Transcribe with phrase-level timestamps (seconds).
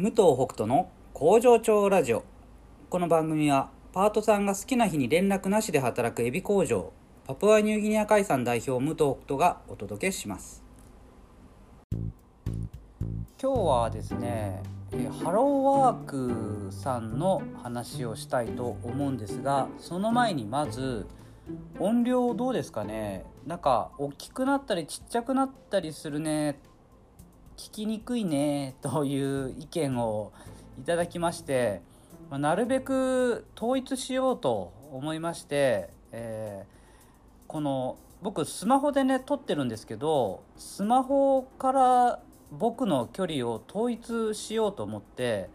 [0.00, 2.24] 武藤北斗の工場長ラジオ。
[2.88, 6.90] この番組はパートさんが好きな日に連絡なしで働くエビ工場
[7.26, 10.64] パプアニューギニア海産代表武藤北斗がお届けします。
[11.92, 14.62] 今日はですね
[15.22, 21.06] ハローワークさんの話をしたいと思うんですがその前にまず
[21.78, 23.26] 音量どうですかね？
[23.46, 26.58] なんか大きくなったりちっちゃくなったりするね
[27.60, 30.32] 聞きにくいねという意見を
[30.78, 31.82] いただきまして、
[32.30, 42.20] まあ、なるべく統一しようと思いまして、えー、この僕スマホでね撮ってるんですけどスマホから
[42.50, 45.50] 僕の距離を統一しようと思って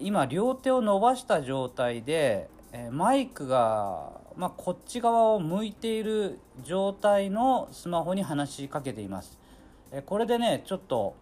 [0.00, 2.48] 今両手を伸ばした状態で
[2.90, 9.38] マイクが、まあ、こっち側を向いている状態のスマホに話しかけています。
[10.06, 11.14] これでねちょっと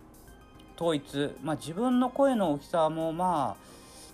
[0.77, 3.65] 統一、まあ、自分の声の大きさもまあ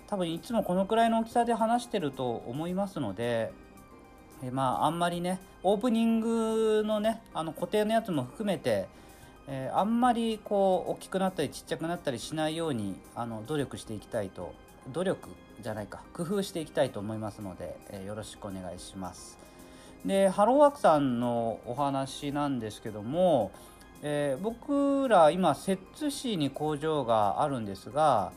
[0.08, 3.52] 多分いつもこのくらいの大きさで話してると思いますので
[4.42, 8.88] えまああんまりねオープニングのねあの固定のやつも含めて、
[9.46, 14.54] えー、あんまりこう大きくなったりちっちゃくなったりしないようにあの努力していきたいと
[14.92, 15.28] 努力
[15.60, 19.38] じゃないか工夫していきたいと思いますので、えー、よろしくお願いします。
[20.04, 23.50] でハローワークさんのお話なんですけども
[24.02, 28.32] えー、僕ら今摂津市に工場があるんですが、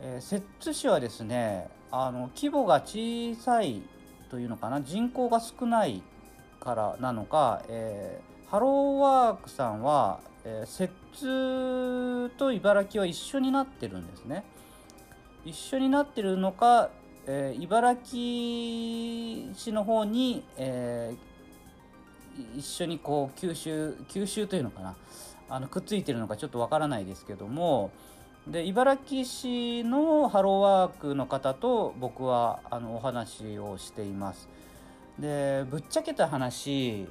[0.00, 3.82] えー、摂津市はですねあの規模が小さい
[4.28, 6.02] というのかな人口が少ない
[6.60, 14.44] からなのか、えー、ハローワークさんは、えー、摂津と茨城は一緒になってるんですね。
[15.44, 16.90] 一緒になってるのか、
[17.26, 21.37] えー、茨城市の方に、えー、
[22.56, 24.94] 一緒にこう吸収吸収というのかな。
[25.50, 27.90] あのくっついてるのかちょっとわからないですけども。
[28.46, 34.48] で茨城市のハローワークの方と僕はあのお話をしています。
[35.18, 37.06] でぶっちゃけた話、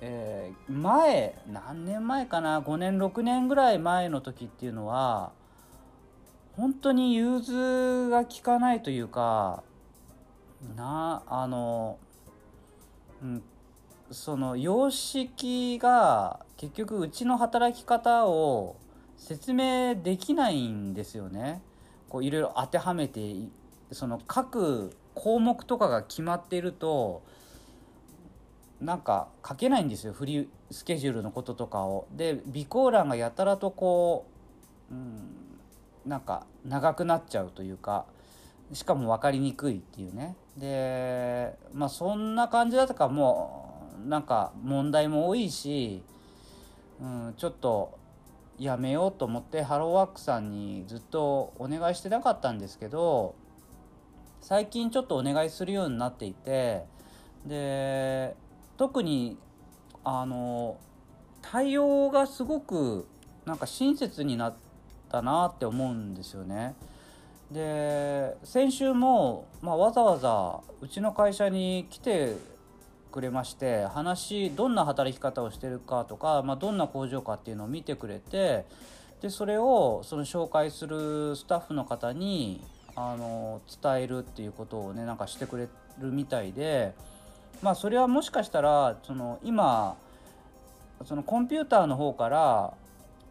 [0.00, 5.32] えー、前何年前かな？5年6年ぐらい前の時っていうのは
[6.56, 9.62] 本当に融通が利かないというか
[10.76, 11.98] なあの、
[13.22, 13.42] うん、
[14.12, 18.76] その様式が結局うちの働き方を
[19.16, 21.62] 説明できないんですよね。
[22.08, 23.34] こういろいろ当てはめて
[23.90, 27.22] その各項目とかが決まっていると
[28.80, 32.06] なんか書けないんですよフリースケジュールのこととかを。
[32.12, 34.26] で備考欄がやたらとこ
[34.90, 35.58] う、うん、
[36.04, 38.04] なんか長くなっちゃうというか
[38.72, 40.36] しかも分かりにくいっていうね。
[40.56, 43.71] でまあそんな感じだったかもう
[44.06, 46.02] なんか問題も多いし、
[47.00, 47.98] うん、ちょっと
[48.58, 53.34] やめようと思ってハローワークさんにずっとお願いしてなかったんですけど
[54.40, 56.84] 最近ちょっとお願いするようになっていて
[57.46, 58.36] で
[58.76, 59.36] 特に
[60.04, 60.78] あの
[61.40, 63.06] 対応がすごく
[63.44, 64.54] なんか親切になっ
[65.10, 66.74] たなって思うんですよね。
[67.50, 72.36] で先週も、まあ、わざわざうちの会社に来て
[73.12, 78.64] くれまして話どんな働き方をしてるかとか、まあ、どんな工場かっていうのを見てくれて
[79.20, 82.60] でそれをその紹介するスタッフの方に
[82.96, 85.68] あの伝えるっていうことをねなんかしてくれ
[86.00, 86.94] るみたいで
[87.62, 89.96] まあそれはもしかしたらその今
[91.04, 92.74] そのコンピューターの方から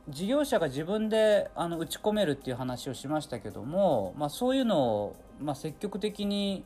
[0.10, 6.64] 事業者が自分であの打ち込めるっていう話をしましたけども、まあ、そういうのを、まあ、積極的に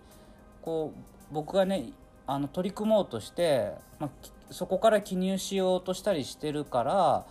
[0.61, 1.89] こう僕がね
[2.27, 4.09] あの取り組もうとして、まあ、
[4.51, 7.25] そこから記入しようとしたりしてるから、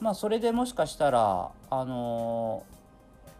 [0.00, 2.64] まあ、それでもしかしたら、あの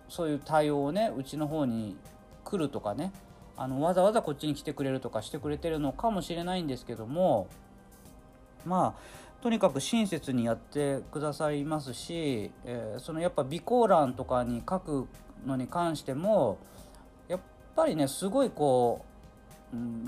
[0.09, 1.97] ー、そういう対応をねうちの方に
[2.45, 3.13] 来るとかね
[3.57, 7.49] あのわざわざこっちに来てくれるとかしてくれてるのかもしれないんですけども
[8.65, 15.09] まあとにかく親切にやってくださいますし、えー、そのやっぱ備考欄とかに書く
[15.47, 16.59] のに関しても
[17.29, 17.41] やっ
[17.75, 19.10] ぱりねすごいこう、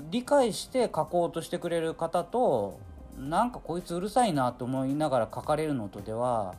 [0.09, 2.79] 理解して書こうとしてくれる方と
[3.17, 6.55] なんかこいつうるさいなと思いながら書かれるのとでは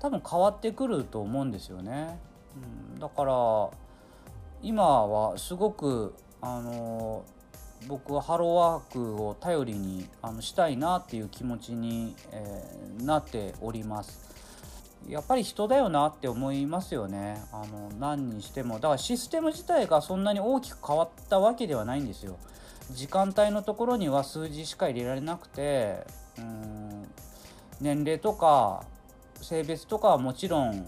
[0.00, 2.18] 多分変わってくると思うんですよね。
[2.94, 3.70] うん、だから
[4.62, 7.24] 今はすごくあの
[7.88, 14.26] 僕はハローワークを頼りにあのしたいなっていう気持ちに、えー、なっております。
[15.08, 17.42] やっぱり人だよなって思いますよね。
[17.52, 18.74] あの何にしても。
[18.74, 22.38] だからシステム自体がそんなに大きく変わったわけではないんですよ。
[22.92, 26.06] 時間帯のところには数字しか入れられなくて
[26.38, 27.08] うん
[27.80, 28.84] 年齢とか
[29.42, 30.86] 性別とかはもちろん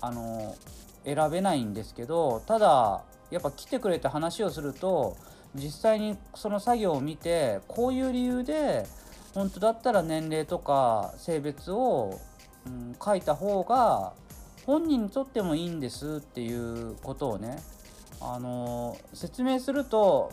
[0.00, 0.56] あの
[1.04, 5.16] 選べないんですけどただやっぱ来てくれて話をすると
[5.54, 8.86] 実際にその作業を見てこういう理由で
[9.34, 12.20] 本当だったら年齢とか性別を、
[12.66, 14.12] うん、書いた方が
[14.66, 17.62] 本人にとってもいいんですっていうことをね
[18.20, 20.32] あの説明すると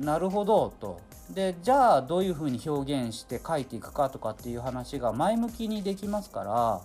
[0.00, 1.00] なるほどと。
[1.30, 6.82] でじゃあどういうふうに表現して書いていくかとかっていう話が前向きにできますから、ま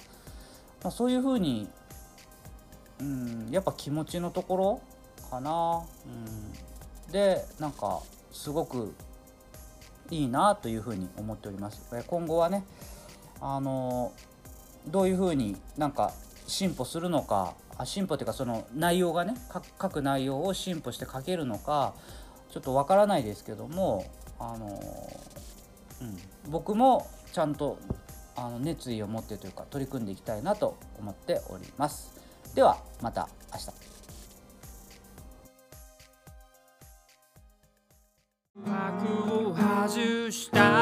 [0.86, 1.68] あ、そういうふうに、
[3.02, 4.82] うん、やっぱ気持ちのところ
[5.30, 8.00] かな、うん、でなんか
[8.32, 8.94] すごく
[10.10, 11.82] いいなというふうに思っております。
[12.08, 12.64] 今後はね
[13.42, 14.14] あの
[14.88, 16.14] どういうふうになんか
[16.48, 19.36] 進歩するのかあ進歩っていうかその内容がね
[19.82, 21.94] 書く内容を進歩して書けるのか
[22.50, 24.06] ちょっとわからないですけども
[24.40, 24.68] あの、
[26.02, 27.78] うん、僕もちゃんと
[28.36, 32.14] あの熱意を持ってというか取り組んでいきたいなと思っております。
[32.54, 33.98] ではまた明日。
[38.66, 40.77] 幕を外した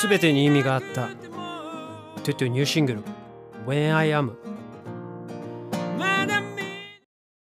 [0.00, 1.08] 全てに意味があった。
[2.22, 3.02] トゥトゥニューシングル
[3.66, 4.32] When I Am